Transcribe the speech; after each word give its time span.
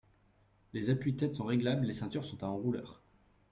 Les 0.73 0.89
appuie-têtes 0.89 1.35
sont 1.35 1.45
réglables, 1.45 1.85
les 1.85 1.93
ceintures 1.93 2.25
sont 2.25 2.43
à 2.43 2.47
enrouleurs. 2.47 3.03